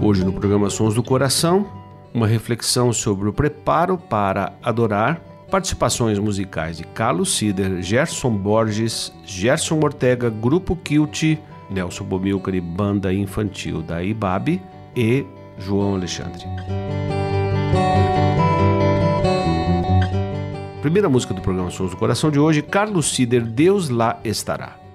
Hoje 0.00 0.24
no 0.24 0.32
programa 0.32 0.70
Sons 0.70 0.94
do 0.94 1.02
Coração, 1.02 1.66
uma 2.14 2.26
reflexão 2.26 2.92
sobre 2.92 3.28
o 3.28 3.32
preparo 3.32 3.98
para 3.98 4.52
adorar, 4.62 5.20
participações 5.50 6.20
musicais 6.20 6.76
de 6.76 6.84
Carlos 6.84 7.36
Sider, 7.36 7.82
Gerson 7.82 8.30
Borges, 8.30 9.12
Gerson 9.24 9.80
Ortega, 9.82 10.30
Grupo 10.30 10.76
Kilt, 10.76 11.36
Nelson 11.68 12.04
Bomilcar 12.04 12.54
e 12.54 12.60
Banda 12.60 13.12
Infantil 13.12 13.82
da 13.82 14.00
IBAB 14.00 14.62
e 14.94 15.26
João 15.58 15.96
Alexandre. 15.96 16.46
Primeira 20.80 21.08
música 21.08 21.34
do 21.34 21.42
programa 21.42 21.70
Sons 21.70 21.90
do 21.90 21.96
Coração 21.96 22.30
de 22.30 22.38
hoje, 22.38 22.62
Carlos 22.62 23.12
Sider, 23.14 23.44
Deus 23.44 23.88
lá 23.88 24.20
estará. 24.24 24.87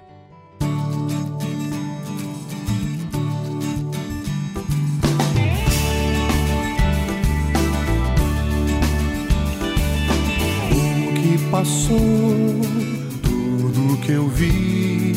Passou, 11.63 12.59
tudo 13.21 13.97
que 14.01 14.11
eu 14.11 14.27
vi, 14.27 15.13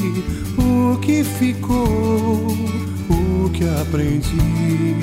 o 0.56 0.97
que 1.00 1.25
ficou, 1.25 2.47
o 3.10 3.50
que 3.50 3.65
aprendi. 3.65 4.94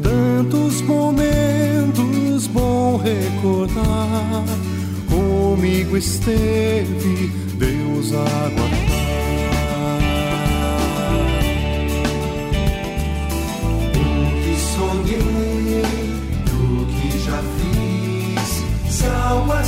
Tantos 0.00 0.80
momentos 0.82 2.46
bom 2.46 2.98
recordar, 2.98 4.44
comigo 5.08 5.96
esteve 5.96 7.32
Deus 7.58 8.12
aguardar. 8.12 8.95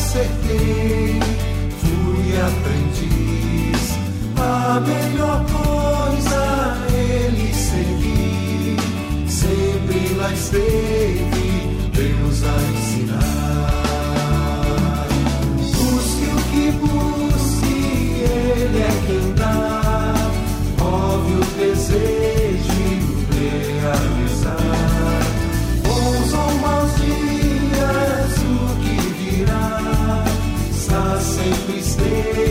Acertei, 0.08 1.20
fui 1.80 2.41
aprendiz. 2.41 3.98
A 4.38 4.80
melhor 4.80 5.44
coisa 5.44 6.76
ele 6.94 7.52
segui, 7.52 8.76
sempre 9.28 10.14
lá 10.14 10.32
esteve 10.32 11.69
Deus 11.92 12.42
a 12.42 12.56
ensinar. 12.72 12.97
Está 31.77 31.83
sempre 31.83 32.47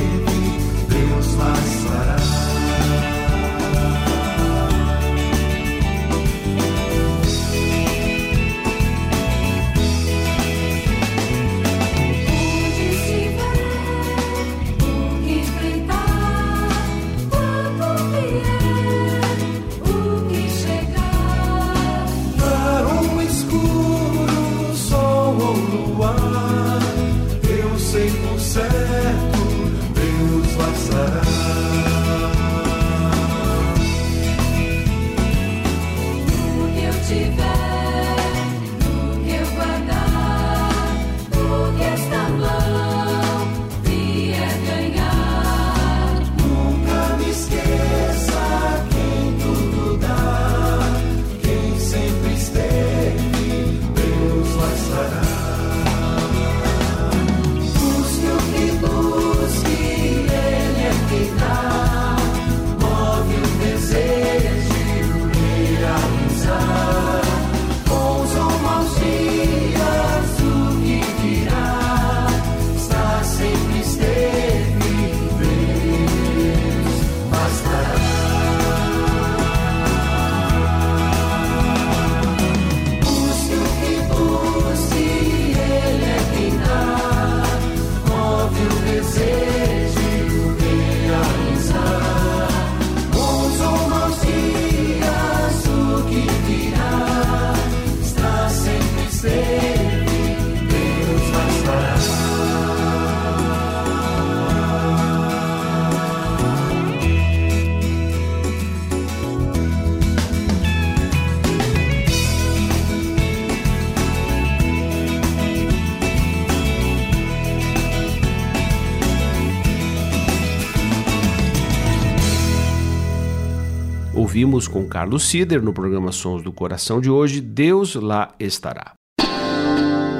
ouvimos 124.38 124.68
com 124.68 124.88
Carlos 124.88 125.28
Sider 125.28 125.64
no 125.64 125.74
programa 125.74 126.12
Sons 126.12 126.44
do 126.44 126.52
Coração 126.52 127.02
de 127.02 127.10
hoje, 127.10 127.42
Deus 127.42 127.96
lá 127.96 128.36
estará. 128.40 128.94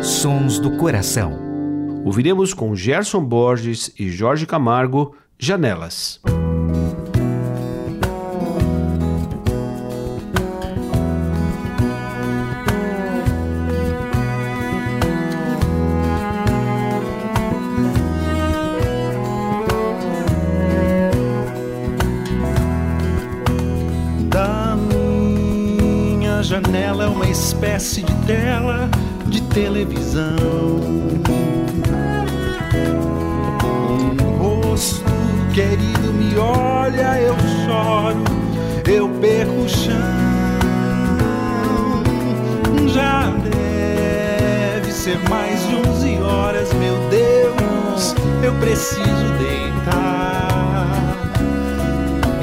Sons 0.02 0.58
do 0.58 0.76
Coração. 0.76 1.40
Ouviremos 2.04 2.52
com 2.52 2.76
Gerson 2.76 3.24
Borges 3.24 3.94
e 4.00 4.10
Jorge 4.10 4.48
Camargo, 4.48 5.16
Janelas. 5.38 6.20
Espécie 27.48 28.04
de 28.04 28.14
tela 28.26 28.90
de 29.28 29.42
televisão. 29.44 30.36
Um 34.22 34.38
rosto 34.38 35.06
querido 35.54 36.12
me 36.14 36.38
olha, 36.38 37.22
eu 37.22 37.38
choro, 37.64 38.22
eu 38.86 39.08
perco 39.22 39.62
o 39.62 39.70
chão. 39.70 39.96
Já 42.94 43.32
deve 43.50 44.92
ser 44.92 45.18
mais 45.30 45.66
de 45.70 45.76
11 45.90 46.18
horas, 46.18 46.74
meu 46.74 46.98
Deus, 47.10 48.14
eu 48.44 48.54
preciso 48.56 49.38
deitar 49.40 50.90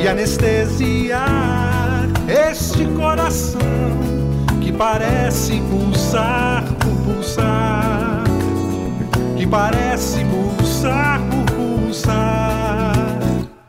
e 0.03 0.09
anestesiar 0.09 2.09
este 2.27 2.87
coração 2.97 4.13
parece 4.76 5.61
pulsar 5.71 6.65
por 6.79 7.15
pulsar, 7.15 8.25
que 9.37 9.47
parece 9.47 10.25
pulsar 10.25 11.21
por 11.31 11.44
pulsar. 11.56 13.05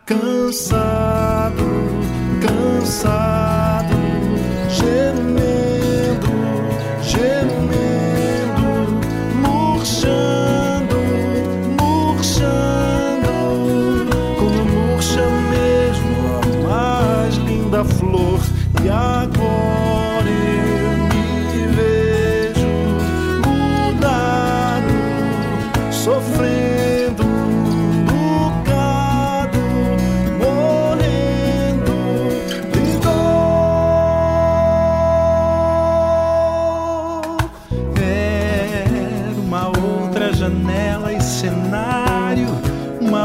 Cansado, 0.06 1.64
cansado, 2.42 3.45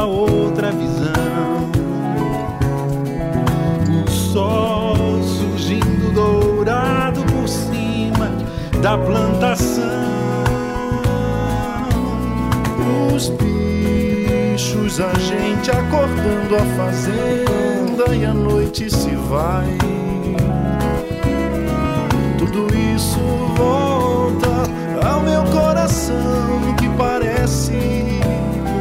outra 0.05 0.71
visão. 0.71 1.71
O 4.05 4.09
sol 4.09 5.21
surgindo 5.23 6.13
dourado 6.13 7.21
por 7.23 7.47
cima 7.47 8.31
da 8.81 8.97
plantação. 8.97 9.83
Os 13.13 13.29
bichos, 13.29 14.99
a 14.99 15.13
gente 15.19 15.69
acordando 15.69 16.55
a 16.55 16.65
fazenda 16.75 18.15
e 18.15 18.25
a 18.25 18.33
noite 18.33 18.89
se 18.89 19.15
vai. 19.29 19.77
Tudo 22.37 22.67
isso 22.75 23.19
volta 23.55 25.07
ao 25.07 25.21
meu 25.21 25.43
coração 25.43 26.75
que 26.79 26.89
parece 26.97 27.73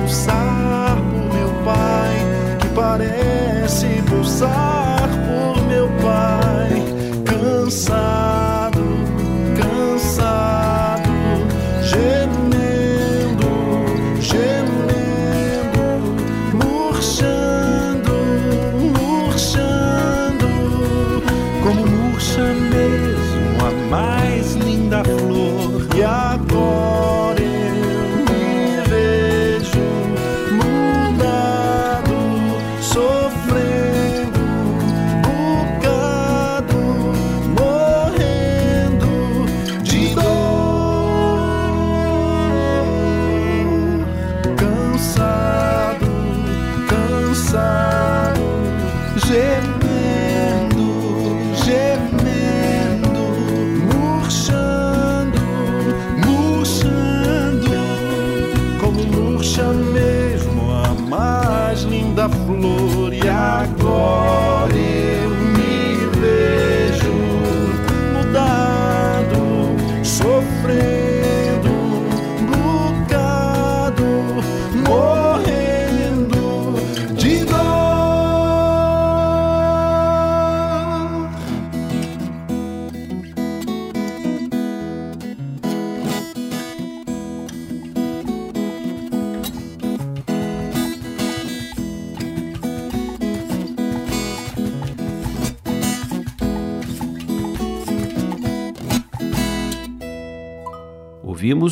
pulsar 0.00 0.96
que 2.60 2.68
parece 2.74 4.02
pulsar 4.08 5.08
por 5.26 5.62
meu 5.66 5.88
pai, 6.02 6.82
cansado, 7.24 7.99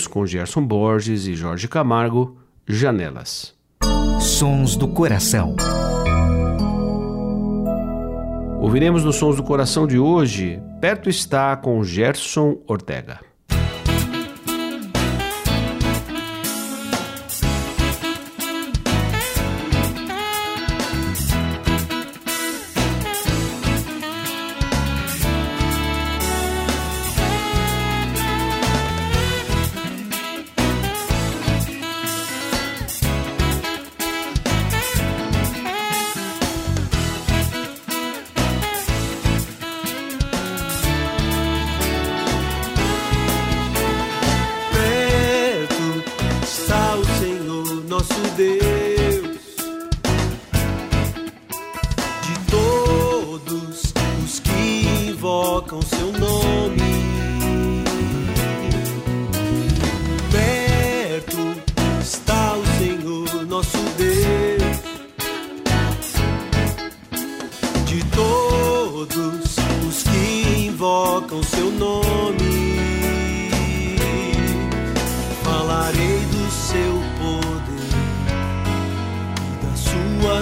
Com 0.07 0.27
Gerson 0.27 0.63
Borges 0.63 1.27
e 1.27 1.35
Jorge 1.35 1.67
Camargo, 1.67 2.37
Janelas. 2.67 3.55
Sons 4.21 4.77
do 4.77 4.89
Coração. 4.89 5.57
Ouviremos 8.61 9.05
nos 9.05 9.17
Sons 9.17 9.37
do 9.37 9.43
Coração 9.43 9.87
de 9.87 9.99
hoje, 9.99 10.61
Perto 10.81 11.09
está 11.09 11.57
com 11.57 11.83
Gerson 11.83 12.59
Ortega. 12.67 13.28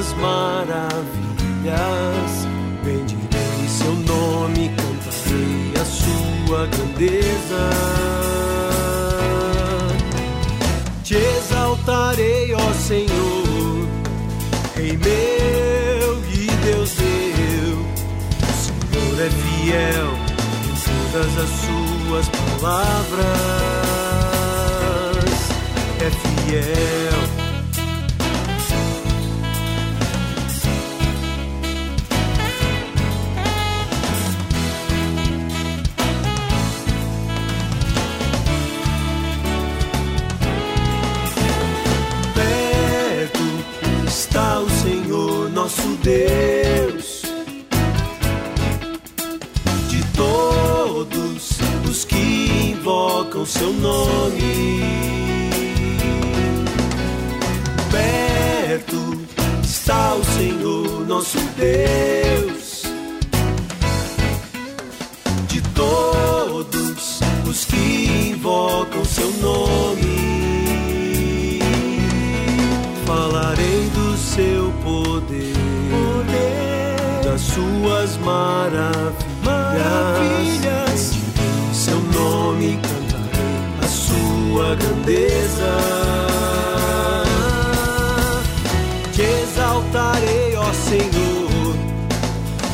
Suas 0.07 0.13
maravilhas. 0.15 1.75
Bendirei 2.85 3.69
seu 3.69 3.93
nome, 3.93 4.71
cantarei 4.71 5.73
a 5.81 5.85
sua 5.85 6.67
grandeza. 6.67 7.71
Te 11.03 11.17
exaltarei, 11.17 12.55
ó 12.55 12.73
Senhor, 12.75 13.89
Rei 14.75 14.97
meu 14.97 16.23
e 16.33 16.47
Deus 16.65 16.95
meu. 16.99 17.77
O 18.43 18.53
Senhor 18.63 19.21
é 19.21 19.31
fiel 19.31 20.11
em 20.65 20.75
todas 21.13 21.33
as 21.39 21.51
suas 21.61 22.27
palavras. 22.29 23.27
É 26.01 26.11
fiel. 26.11 27.06
Deus. 46.07 47.23
De 49.89 50.05
todos 50.15 51.59
os 51.91 52.05
que 52.05 52.71
invocam 52.77 53.45
seu 53.45 53.73
nome. 53.73 54.85
Perto 57.91 59.19
está 59.65 60.15
o 60.15 60.25
Senhor 60.25 61.05
nosso 61.09 61.39
Deus. 61.57 62.85
De 65.49 65.61
todos 65.75 67.21
os 67.49 67.65
que 67.65 68.31
invocam 68.31 69.05
seu 69.05 69.33
nome. 69.39 70.16
Suas 77.57 78.19
maravilhas. 78.19 79.17
Seu 81.73 81.99
nome 82.13 82.79
cantarei 82.83 83.65
a 83.83 83.89
sua 83.89 84.75
grandeza. 84.77 85.73
Te 89.13 89.23
exaltarei, 89.23 90.55
ó 90.57 90.71
Senhor, 90.73 91.75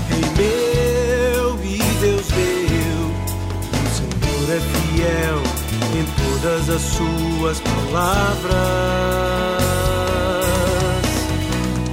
Rei 0.09 0.25
meu 0.37 1.59
e 1.62 1.79
Deus 2.01 2.27
meu. 2.33 3.03
O 3.73 3.87
Senhor 3.95 4.47
é 4.51 4.61
fiel 4.73 5.39
em 5.95 6.05
todas 6.21 6.65
as 6.69 6.83
suas 6.83 7.61
palavras. 7.61 8.53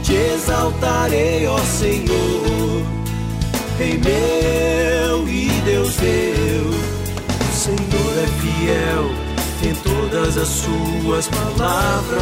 Te 0.04 0.16
exaltarei, 0.16 1.46
ó 1.46 1.60
Senhor, 1.60 2.39
Rei 3.80 3.98
meu 3.98 5.26
e 5.30 5.50
Deus 5.64 5.96
meu. 6.02 6.70
O 6.70 7.54
Senhor 7.56 8.14
é 8.22 8.28
fiel 8.42 9.10
em 9.64 9.74
todas 9.74 10.38
as 10.38 10.50
suas 10.50 11.30
palavras. 11.30 12.20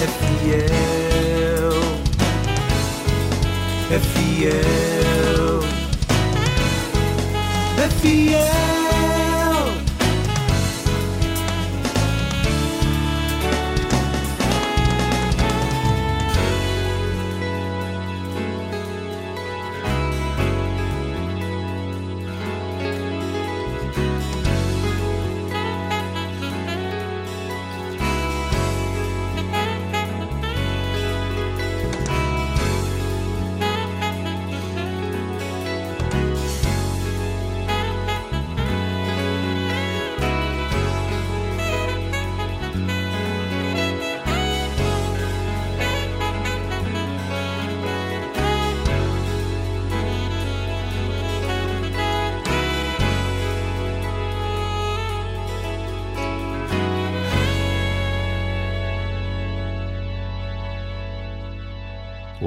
É 0.00 0.06
fiel, 0.20 1.72
é 3.90 3.98
fiel, 3.98 5.60
é 7.84 7.88
fiel. 8.00 8.77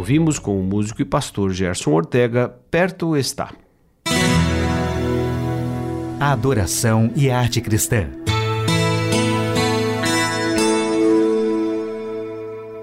Ouvimos 0.01 0.39
com 0.39 0.60
o 0.60 0.63
músico 0.63 1.03
e 1.03 1.05
pastor 1.05 1.53
Gerson 1.53 1.91
Ortega, 1.91 2.50
Perto 2.72 3.15
está. 3.15 3.53
A 6.20 6.31
adoração 6.31 7.12
e 7.15 7.29
a 7.29 7.38
arte 7.38 7.62
cristã. 7.62 8.10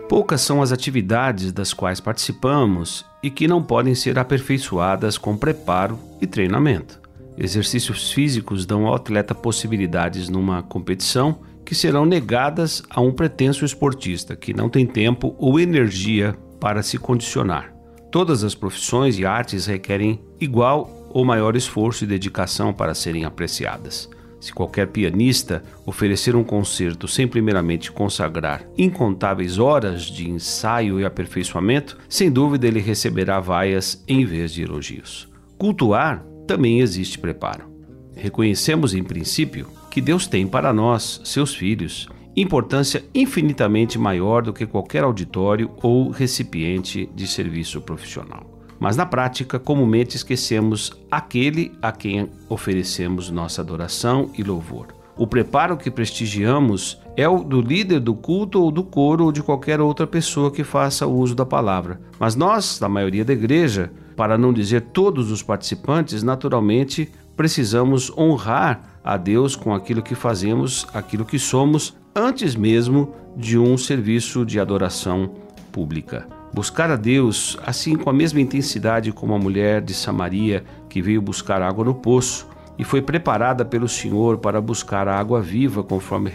Poucas 0.08 0.42
são 0.42 0.62
as 0.62 0.70
atividades 0.70 1.50
das 1.50 1.75
quais 1.75 1.98
participamos 1.98 3.04
e 3.20 3.32
que 3.32 3.48
não 3.48 3.64
podem 3.64 3.96
ser 3.96 4.16
aperfeiçoadas 4.16 5.18
com 5.18 5.37
preparo 5.37 5.98
e 6.20 6.26
treinamento. 6.26 7.00
Exercícios 7.37 8.12
físicos 8.12 8.64
dão 8.64 8.87
ao 8.87 8.94
atleta 8.94 9.34
possibilidades 9.34 10.28
numa 10.28 10.62
competição 10.62 11.40
que 11.64 11.75
serão 11.75 12.06
negadas 12.06 12.80
a 12.88 13.00
um 13.00 13.10
pretenso 13.10 13.64
esportista 13.64 14.37
que 14.37 14.54
não 14.54 14.68
tem 14.68 14.87
tempo 14.87 15.34
ou 15.37 15.58
energia 15.58 16.38
para 16.61 16.83
se 16.83 16.99
condicionar. 16.99 17.75
Todas 18.11 18.43
as 18.43 18.55
profissões 18.55 19.19
e 19.19 19.27
artes 19.27 19.67
requerem 19.67 20.21
igual 20.41 21.09
ou 21.11 21.25
maior 21.25 21.57
esforço 21.57 22.05
e 22.05 22.07
dedicação 22.07 22.73
para 22.73 22.95
serem 22.95 23.25
apreciadas. 23.25 24.09
Se 24.41 24.53
qualquer 24.53 24.87
pianista 24.88 25.62
oferecer 25.85 26.37
um 26.37 26.45
concerto 26.45 27.09
sem 27.09 27.27
primeiramente 27.27 27.91
consagrar 27.91 28.65
incontáveis 28.77 29.59
horas 29.59 30.03
de 30.05 30.31
ensaio 30.31 31.00
e 31.00 31.05
aperfeiçoamento, 31.05 31.99
sem 32.09 32.31
dúvida 32.31 32.67
ele 32.67 32.81
receberá 32.81 33.41
vaias 33.41 34.03
em 34.07 34.25
vez 34.25 34.53
de 34.53 34.62
elogios. 34.62 35.29
Cultuar 35.59 36.25
também 36.47 36.81
existe 36.81 37.19
preparo. 37.19 37.69
Reconhecemos, 38.15 38.95
em 38.95 39.03
princípio, 39.03 39.69
que 39.91 40.00
Deus 40.00 40.27
tem 40.27 40.47
para 40.47 40.73
nós, 40.73 41.21
seus 41.25 41.55
filhos, 41.55 42.09
importância 42.40 43.04
infinitamente 43.14 43.99
maior 43.99 44.42
do 44.42 44.52
que 44.52 44.66
qualquer 44.66 45.04
auditório 45.04 45.71
ou 45.83 46.11
recipiente 46.11 47.09
de 47.14 47.26
serviço 47.26 47.80
profissional. 47.80 48.47
Mas 48.78 48.97
na 48.97 49.04
prática, 49.04 49.59
comumente 49.59 50.16
esquecemos 50.16 50.92
aquele 51.11 51.73
a 51.83 51.90
quem 51.90 52.30
oferecemos 52.49 53.30
nossa 53.30 53.61
adoração 53.61 54.30
e 54.38 54.42
louvor. 54.42 54.99
O 55.16 55.26
preparo 55.26 55.76
que 55.76 55.90
prestigiamos 55.90 57.00
é 57.16 57.28
o 57.28 57.42
do 57.42 57.61
líder 57.61 57.99
do 57.99 58.14
culto 58.14 58.62
ou 58.62 58.71
do 58.71 58.85
coro 58.85 59.25
ou 59.25 59.33
de 59.33 59.42
qualquer 59.42 59.80
outra 59.80 60.07
pessoa 60.07 60.52
que 60.52 60.62
faça 60.62 61.09
uso 61.09 61.35
da 61.35 61.45
palavra. 61.45 62.00
Mas 62.21 62.37
nós, 62.37 62.78
da 62.78 62.88
maioria 62.88 63.25
da 63.25 63.33
igreja, 63.33 63.90
para 64.14 64.38
não 64.38 64.52
dizer 64.52 64.83
todos 64.92 65.33
os 65.33 65.42
participantes, 65.42 66.23
naturalmente 66.23 67.11
precisamos 67.37 68.16
honrar 68.16 69.00
a 69.02 69.16
Deus 69.16 69.57
com 69.57 69.75
aquilo 69.75 70.02
que 70.02 70.14
fazemos, 70.14 70.87
aquilo 70.95 71.25
que 71.25 71.38
somos, 71.38 71.97
antes 72.15 72.55
mesmo 72.55 73.15
de 73.37 73.59
um 73.59 73.77
serviço 73.79 74.45
de 74.45 74.59
adoração 74.59 75.35
pública. 75.71 76.27
Buscar 76.53 76.91
a 76.91 76.97
Deus, 76.97 77.59
assim 77.65 77.95
com 77.95 78.09
a 78.11 78.12
mesma 78.12 78.41
intensidade 78.41 79.12
como 79.12 79.35
a 79.35 79.38
mulher 79.38 79.83
de 79.83 79.95
Samaria 79.95 80.65
que 80.88 81.03
veio 81.03 81.21
buscar 81.21 81.62
água 81.62 81.85
no 81.85 81.95
poço 81.95 82.49
e 82.79 82.85
foi 82.85 83.03
preparada 83.03 83.65
pelo 83.65 83.88
Senhor 83.88 84.38
para 84.38 84.61
buscar 84.61 85.09
a 85.09 85.19
água 85.19 85.41
viva, 85.41 85.83
conforme 85.83 86.31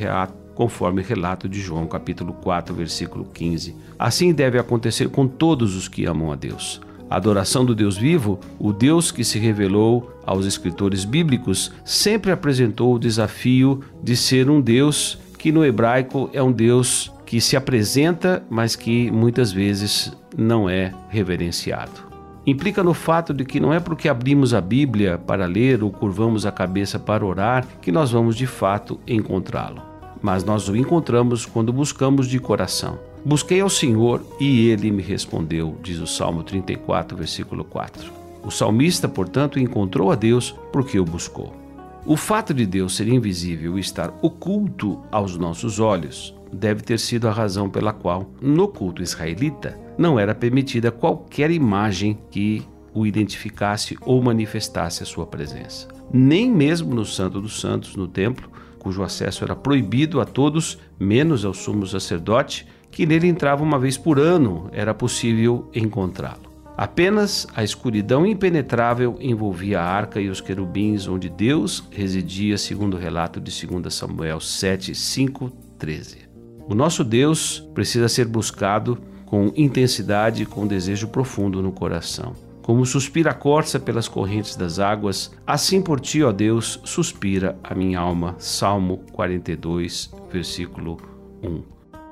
conforme 0.54 1.02
relato 1.02 1.50
de 1.50 1.60
João 1.60 1.88
capítulo 1.88 2.34
4, 2.34 2.76
versículo 2.76 3.26
15. 3.26 3.76
Assim 3.98 4.32
deve 4.32 4.60
acontecer 4.60 5.10
com 5.10 5.28
todos 5.28 5.76
os 5.76 5.88
que 5.88 6.06
amam 6.06 6.32
a 6.32 6.36
Deus. 6.36 6.80
A 7.10 7.18
adoração 7.18 7.66
do 7.66 7.76
Deus 7.76 7.98
vivo, 7.98 8.40
o 8.60 8.72
Deus 8.72 9.12
que 9.12 9.24
se 9.24 9.40
revelou 9.40 10.12
aos 10.26 10.46
escritores 10.46 11.06
bíblicos, 11.06 11.72
sempre 11.84 12.32
apresentou 12.32 12.94
o 12.94 13.00
desafio 13.00 13.82
de 14.02 14.16
ser 14.16 14.50
um 14.50 14.62
Deus 14.62 15.20
que 15.44 15.52
no 15.52 15.66
hebraico 15.66 16.30
é 16.32 16.42
um 16.42 16.54
Deus 16.54 17.12
que 17.26 17.42
se 17.42 17.58
apresenta, 17.58 18.42
mas 18.50 18.78
que 18.78 19.12
muitas 19.12 19.52
vezes 19.52 20.16
não 20.38 20.70
é 20.70 20.94
reverenciado 21.10 22.14
implica 22.46 22.82
no 22.82 22.94
fato 22.94 23.34
de 23.34 23.44
que 23.44 23.60
não 23.60 23.74
é 23.74 23.80
porque 23.80 24.08
abrimos 24.08 24.54
a 24.54 24.62
Bíblia 24.62 25.18
para 25.18 25.46
ler 25.46 25.84
ou 25.84 25.92
curvamos 25.92 26.46
a 26.46 26.52
cabeça 26.52 26.98
para 26.98 27.26
orar 27.26 27.66
que 27.82 27.92
nós 27.92 28.12
vamos 28.12 28.36
de 28.36 28.46
fato 28.46 29.00
encontrá-lo. 29.08 29.82
Mas 30.22 30.44
nós 30.46 30.68
o 30.68 30.76
encontramos 30.76 31.46
quando 31.46 31.72
buscamos 31.74 32.28
de 32.28 32.40
coração. 32.40 33.00
Busquei 33.26 33.62
ao 33.62 33.70
Senhor 33.70 34.22
e 34.40 34.68
ele 34.68 34.92
me 34.92 35.02
respondeu, 35.02 35.78
diz 35.82 36.00
o 36.00 36.08
Salmo 36.08 36.44
34, 36.44 37.18
versículo 37.18 37.64
4. 37.64 38.12
O 38.44 38.52
salmista, 38.52 39.08
portanto, 39.08 39.60
encontrou 39.60 40.12
a 40.12 40.16
Deus 40.16 40.54
porque 40.72 41.00
o 41.00 41.06
buscou. 41.06 41.63
O 42.06 42.18
fato 42.18 42.54
de 42.54 42.66
Deus 42.66 42.98
ser 42.98 43.08
invisível 43.08 43.78
e 43.78 43.82
estar 43.82 44.14
oculto 44.22 45.02
aos 45.10 45.38
nossos 45.38 45.80
olhos 45.80 46.36
deve 46.52 46.82
ter 46.82 47.00
sido 47.00 47.30
a 47.30 47.32
razão 47.32 47.70
pela 47.70 47.94
qual, 47.94 48.30
no 48.42 48.68
culto 48.68 49.02
israelita, 49.02 49.80
não 49.98 50.20
era 50.20 50.36
permitida 50.36 50.92
qualquer 50.92 51.50
imagem 51.50 52.20
que 52.30 52.62
o 52.94 53.08
identificasse 53.08 53.98
ou 54.02 54.22
manifestasse 54.22 55.02
a 55.02 55.06
sua 55.06 55.26
presença. 55.26 55.88
Nem 56.12 56.52
mesmo 56.52 56.94
no 56.94 57.06
Santo 57.06 57.40
dos 57.40 57.62
Santos, 57.62 57.96
no 57.96 58.08
templo, 58.08 58.52
cujo 58.80 59.02
acesso 59.02 59.46
era 59.46 59.56
proibido 59.56 60.20
a 60.20 60.26
todos, 60.26 60.78
menos 61.00 61.46
ao 61.46 61.54
sumo 61.54 61.88
sacerdote, 61.88 62.68
que 62.92 63.06
nele 63.06 63.28
entrava 63.28 63.64
uma 63.64 63.80
vez 63.80 63.98
por 63.98 64.20
ano, 64.20 64.70
era 64.74 64.94
possível 64.94 65.70
encontrá-lo. 65.74 66.53
Apenas 66.76 67.48
a 67.56 67.64
escuridão 67.64 68.26
impenetrável 68.26 69.16
envolvia 69.20 69.80
a 69.80 69.86
arca 69.86 70.20
e 70.20 70.30
os 70.30 70.42
querubins, 70.42 71.08
onde 71.08 71.30
Deus 71.30 71.84
residia, 71.92 72.58
segundo 72.58 72.96
o 72.96 73.00
relato 73.00 73.40
de 73.40 73.68
2 73.68 73.94
Samuel 73.94 74.40
7, 74.40 74.96
5, 74.96 75.52
13. 75.78 76.18
O 76.68 76.74
nosso 76.74 77.04
Deus 77.04 77.60
precisa 77.76 78.10
ser 78.10 78.26
buscado 78.26 78.98
com 79.26 79.52
intensidade 79.56 80.44
e 80.44 80.46
com 80.46 80.66
desejo 80.66 81.08
profundo 81.10 81.62
no 81.62 81.72
coração. 81.72 82.34
Como 82.64 82.86
suspira 82.86 83.32
a 83.32 83.34
corça 83.34 83.80
pelas 83.80 84.08
correntes 84.08 84.56
das 84.56 84.80
águas, 84.80 85.32
assim 85.46 85.82
por 85.82 86.00
ti, 86.00 86.24
ó 86.24 86.32
Deus, 86.32 86.80
suspira 86.86 87.60
a 87.62 87.76
minha 87.76 88.00
alma. 88.00 88.36
Salmo 88.40 89.00
42, 89.12 90.12
versículo 90.32 90.98
1. 91.44 91.62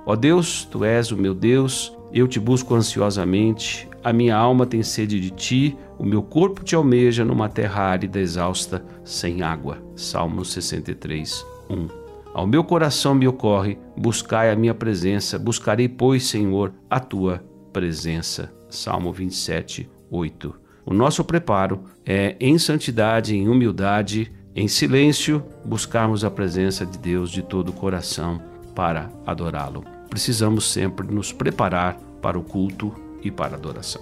Ó 0.06 0.16
Deus, 0.16 0.66
tu 0.66 0.84
és 0.84 1.12
o 1.12 1.18
meu 1.18 1.34
Deus, 1.34 1.96
eu 2.12 2.28
te 2.28 2.40
busco 2.40 2.76
ansiosamente, 2.76 3.88
a 4.04 4.12
minha 4.12 4.36
alma 4.36 4.66
tem 4.66 4.82
sede 4.82 5.20
de 5.20 5.30
ti, 5.30 5.78
o 5.98 6.06
meu 6.06 6.24
corpo 6.24 6.64
te 6.64 6.76
almeja 6.76 7.24
numa 7.24 7.48
terra 7.48 7.84
árida, 7.84 8.20
exausta, 8.20 8.84
sem 9.04 9.42
água. 9.42 9.78
Salmo 9.96 10.44
63, 10.44 11.46
1. 11.70 11.88
Ao 12.34 12.48
meu 12.48 12.64
coração 12.64 13.14
me 13.14 13.28
ocorre, 13.28 13.78
buscai 13.96 14.52
a 14.52 14.56
minha 14.56 14.74
presença, 14.74 15.38
buscarei, 15.38 15.88
pois, 15.88 16.26
Senhor, 16.26 16.74
a 16.90 17.00
tua 17.00 17.44
presença. 17.72 18.52
Salmo 18.70 19.12
27, 19.12 19.90
8. 20.10 20.56
O 20.86 20.94
nosso 20.94 21.24
preparo 21.24 21.84
é 22.06 22.36
em 22.40 22.58
santidade, 22.58 23.36
em 23.36 23.48
humildade, 23.48 24.32
em 24.56 24.68
silêncio, 24.68 25.44
buscarmos 25.64 26.26
a 26.26 26.32
presença 26.32 26.86
de 26.86 26.98
Deus 26.98 27.30
de 27.30 27.42
todo 27.42 27.70
o 27.70 27.74
coração 27.74 28.42
para 28.74 29.10
adorá-lo. 29.26 29.84
Precisamos 30.10 30.72
sempre 30.72 31.08
nos 31.14 31.32
preparar 31.32 31.98
para 32.22 32.40
o 32.40 32.44
culto 32.44 32.94
e 33.24 33.32
para 33.32 33.56
adoração. 33.56 34.02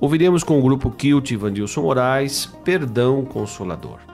Ouviremos 0.00 0.42
com 0.42 0.58
o 0.58 0.62
grupo 0.62 0.90
Kilt 0.90 1.30
Vandilson 1.36 1.82
Moraes, 1.82 2.46
Perdão 2.64 3.24
Consolador. 3.24 4.09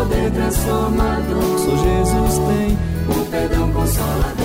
Poder 0.00 0.30
transformador. 0.30 1.58
Só 1.58 1.76
Jesus 1.76 2.38
tem 2.38 2.78
o 3.08 3.24
perdão 3.30 3.72
consolador. 3.72 4.39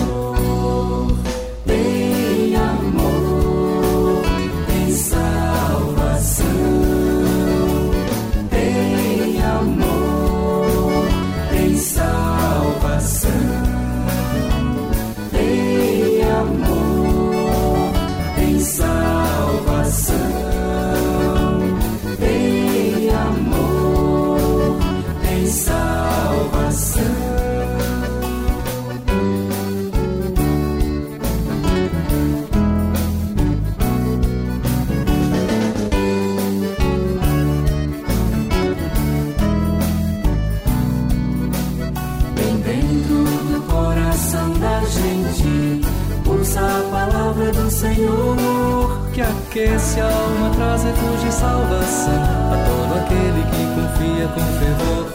Pulsa 46.45 46.60
a 46.62 46.89
palavra 46.91 47.51
do 47.51 47.71
Senhor, 47.71 49.10
que 49.13 49.21
aquece 49.21 49.99
a 49.99 50.05
alma, 50.05 50.49
traz 50.55 50.84
refúgio 50.84 51.27
e 51.27 51.31
salvação 51.31 52.13
a 52.13 52.58
todo 52.67 52.99
aquele 52.99 53.41
que 53.49 53.63
confia 53.75 54.27
com 54.27 54.41
fervor. 54.60 55.08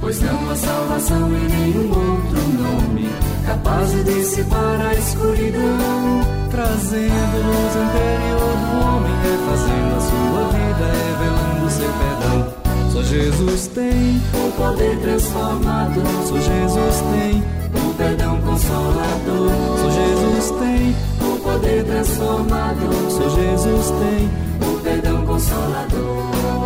Pois 0.00 0.20
não 0.20 0.50
há 0.50 0.56
salvação 0.56 1.28
em 1.28 1.48
nenhum 1.48 1.88
outro 1.88 2.40
nome, 2.62 3.08
capaz 3.46 3.90
de 3.90 4.04
dissipar 4.04 4.80
a 4.80 4.94
escuridão, 4.94 6.20
trazendo 6.50 7.36
luz 7.46 7.74
interior 7.74 8.54
do 8.60 8.86
homem, 8.86 9.14
refazendo 9.22 9.96
a 9.96 10.00
sua 10.00 10.44
vida, 10.52 10.86
revelando 11.08 11.70
seu 11.70 11.90
perdão. 11.92 12.54
Só 12.92 13.02
Jesus 13.02 13.66
tem 13.68 14.22
o 14.34 14.52
poder 14.52 14.96
transformador. 15.00 16.04
Só 16.28 16.36
Jesus 16.36 17.02
tem 17.12 17.42
o 17.74 17.94
perdão 17.94 18.33
consolador. 18.54 19.50
Só 19.78 19.90
Jesus 19.90 20.50
tem 20.60 20.96
o 21.20 21.38
poder 21.40 21.84
transformador. 21.84 23.10
Só 23.10 23.28
Jesus 23.30 23.90
tem 23.90 24.68
o 24.68 24.80
perdão 24.80 25.26
consolador. 25.26 26.63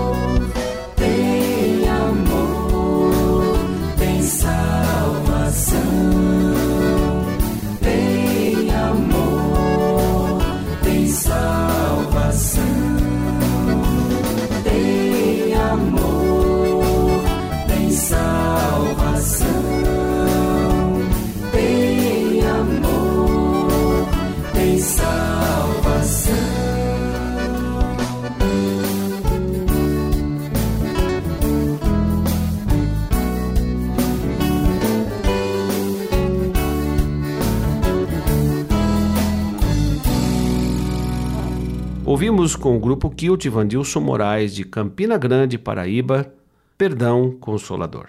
Com 42.57 42.77
o 42.77 42.81
grupo 42.81 43.11
Kilt 43.11 43.47
Vandilson 43.47 44.01
Moraes 44.01 44.55
de 44.55 44.65
Campina 44.65 45.17
Grande, 45.17 45.59
Paraíba, 45.59 46.33
Perdão 46.77 47.33
Consolador. 47.41 48.09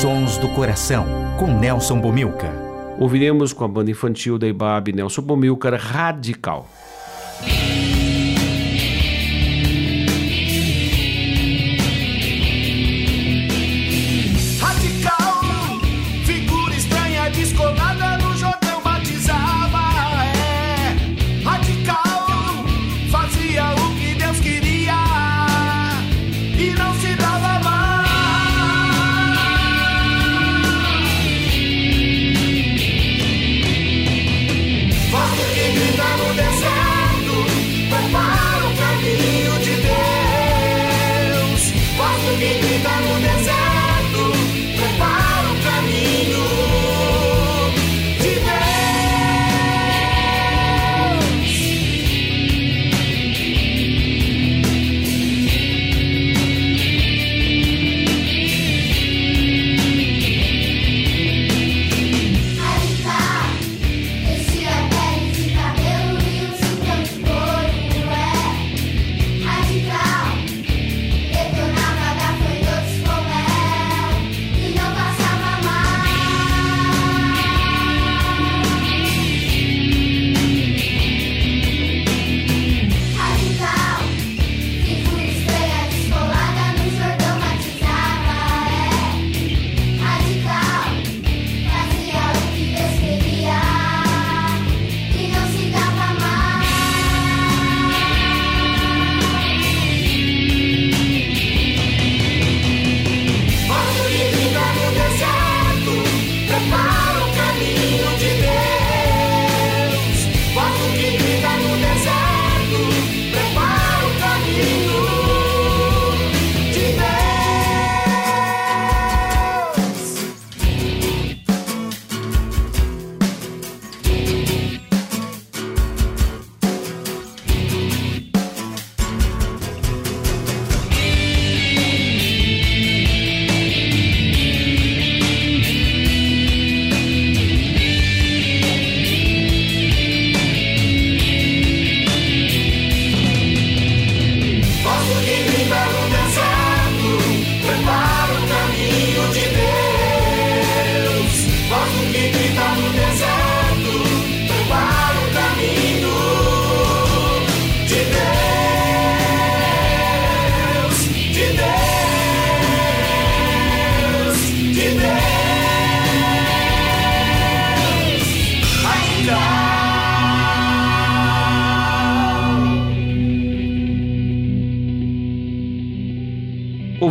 Sons 0.00 0.38
do 0.38 0.48
Coração, 0.48 1.06
com 1.38 1.46
Nelson 1.46 2.00
Bomilca. 2.00 2.50
Ouviremos 2.98 3.52
com 3.52 3.64
a 3.64 3.68
banda 3.68 3.90
infantil 3.90 4.38
da 4.38 4.46
IBAB 4.46 4.92
Nelson 4.92 5.22
Bomilcar. 5.22 5.74
Radical, 5.74 6.68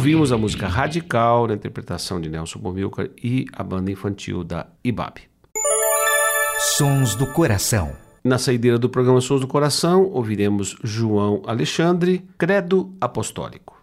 Ouvimos 0.08 0.32
a 0.32 0.38
música 0.38 0.70
Radical, 0.70 1.48
na 1.48 1.54
interpretação 1.54 2.22
de 2.22 2.30
Nelson 2.30 2.60
Bomilcar 2.60 3.10
e 3.22 3.46
a 3.52 3.62
banda 3.62 3.92
infantil 3.92 4.42
da 4.42 4.68
IBAB. 4.82 5.20
Sons 6.78 7.14
do 7.14 7.28
Coração. 7.28 7.92
Na 8.24 8.38
saideira 8.38 8.80
do 8.80 8.88
programa 8.88 9.20
Sons 9.20 9.42
do 9.42 9.48
Coração, 9.50 10.10
ouviremos 10.14 10.78
João 10.82 11.42
Alexandre, 11.46 12.26
Credo 12.38 12.96
Apostólico. 13.02 13.78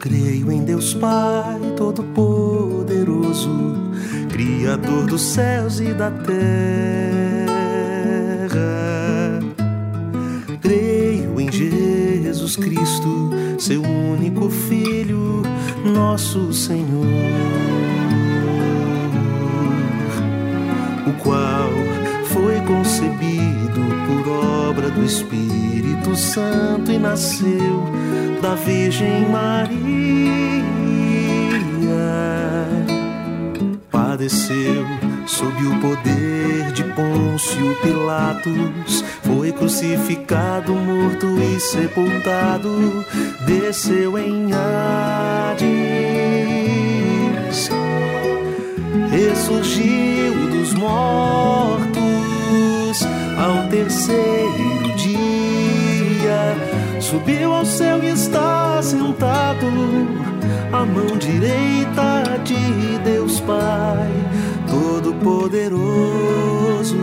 Creio 0.00 0.50
em 0.50 0.64
Deus 0.64 0.94
Pai 0.94 1.60
Todo-Poderoso, 1.76 3.50
Criador 4.32 5.04
dos 5.08 5.20
céus 5.20 5.78
e 5.78 5.92
da 5.92 6.10
terra. 6.10 7.35
Jesus 12.46 12.56
Cristo, 12.56 13.30
seu 13.58 13.82
único 13.82 14.48
Filho, 14.48 15.42
nosso 15.84 16.52
Senhor, 16.52 17.04
o 21.08 21.12
qual 21.24 21.70
foi 22.26 22.60
concebido 22.60 23.80
por 24.06 24.30
obra 24.68 24.90
do 24.90 25.04
Espírito 25.04 26.14
Santo 26.14 26.92
e 26.92 26.98
nasceu 26.98 27.82
da 28.40 28.54
Virgem 28.54 29.28
Maria. 29.28 30.75
Sob 35.36 35.66
o 35.66 35.80
poder 35.80 36.72
de 36.72 36.82
Pôncio 36.94 37.76
Pilatos, 37.82 39.04
foi 39.22 39.52
crucificado, 39.52 40.74
morto 40.74 41.26
e 41.38 41.60
sepultado, 41.60 43.04
desceu 43.44 44.16
em 44.18 44.50
Hades. 44.54 45.66
Ressurgiu 49.10 50.48
dos 50.48 50.72
mortos 50.72 51.96
ao 53.36 53.68
terceiro 53.68 54.94
dia, 54.96 56.56
subiu 56.98 57.52
ao 57.52 57.66
céu 57.66 58.02
e 58.02 58.08
está 58.08 58.80
sentado 58.82 59.66
à 60.72 60.86
mão 60.86 61.18
direita 61.18 62.38
de 62.42 62.98
Deus 63.04 63.38
Pai 63.40 64.26
Todo-Poderoso. 65.22 66.96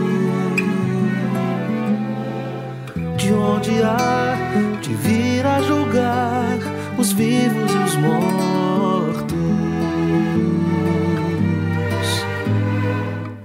De 3.16 3.32
onde 3.32 3.82
há 3.82 4.36
de 4.80 4.94
vir 4.94 5.44
a 5.46 5.60
julgar 5.62 6.58
os 6.98 7.12
vivos 7.12 7.72
e 7.72 7.78
os 7.78 7.96
mortos. 7.96 9.24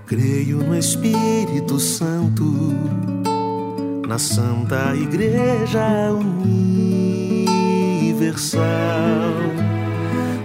Creio 0.05 0.58
no 0.58 0.77
Espírito 0.77 1.79
Santo, 1.79 2.43
na 4.08 4.17
Santa 4.17 4.95
Igreja 4.95 6.12
Universal, 6.12 8.60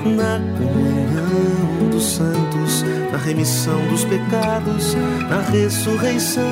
na 0.05 0.39
comunhão 0.57 1.84
dos 1.95 2.03
santos, 2.03 2.83
na 3.13 3.19
remissão 3.19 3.87
dos 3.87 4.05
pecados, 4.05 4.97
na 5.31 5.41
ressurreição 5.43 6.43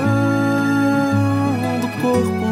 do 1.80 1.88
corpo, 2.00 2.46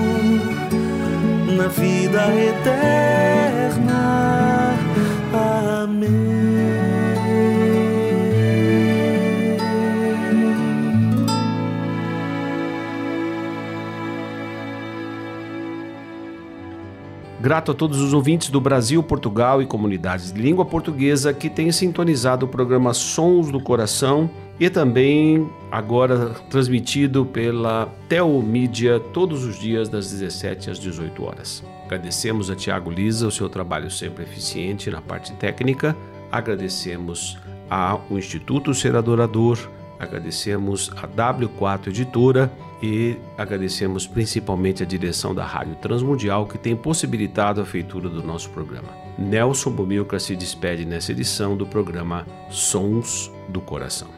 na 1.57 1.69
vida 1.69 2.27
eterna. 2.35 4.01
Amém. 5.83 6.50
Grato 17.41 17.73
a 17.73 17.75
todos 17.75 18.03
os 18.03 18.13
ouvintes 18.13 18.51
do 18.51 18.61
Brasil, 18.61 19.03
Portugal 19.03 19.63
e 19.63 19.67
comunidades 19.67 20.31
de 20.31 20.39
língua 20.39 20.63
portuguesa 20.67 21.33
que 21.33 21.49
têm 21.49 21.73
sintonizado 21.73 22.45
o 22.45 22.49
programa 22.49 22.93
Sons 22.93 23.51
do 23.51 23.59
Coração 23.59 24.29
e 24.59 24.69
também 24.69 25.49
agora 25.73 26.35
transmitido 26.51 27.25
pela 27.25 27.89
Teomídia 28.11 29.01
todos 29.01 29.43
os 29.43 29.59
dias 29.59 29.89
das 29.89 30.11
17 30.11 30.71
às 30.71 30.79
18 30.79 31.25
horas. 31.25 31.65
Agradecemos 31.87 32.51
a 32.51 32.55
Tiago 32.55 32.91
Lisa 32.91 33.27
o 33.27 33.33
seu 33.33 33.49
trabalho 33.49 33.91
sempre 33.91 34.25
eficiente 34.25 34.91
na 34.91 35.01
parte 35.01 35.33
técnica. 35.33 35.97
Agradecemos 36.31 37.39
ao 37.71 38.05
Instituto 38.11 38.75
Ser 38.75 38.95
Adorador, 38.97 39.59
agradecemos 40.01 40.91
a 40.97 41.07
W4 41.07 41.89
Editora 41.89 42.51
e 42.83 43.17
agradecemos 43.37 44.07
principalmente 44.07 44.83
a 44.83 44.87
direção 44.87 45.35
da 45.35 45.45
Rádio 45.45 45.77
Transmundial 45.77 46.47
que 46.47 46.57
tem 46.57 46.75
possibilitado 46.75 47.61
a 47.61 47.67
feitura 47.67 48.09
do 48.09 48.23
nosso 48.23 48.49
programa. 48.51 48.89
Nelson 49.19 49.71
Bomilcar 49.71 50.19
se 50.19 50.35
despede 50.35 50.87
nessa 50.87 51.13
edição 51.13 51.55
do 51.55 51.67
programa 51.67 52.27
Sons 52.49 53.31
do 53.51 53.61
Coração. 53.61 54.09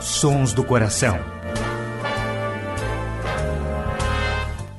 Sons 0.00 0.52
do 0.52 0.62
Coração. 0.62 1.39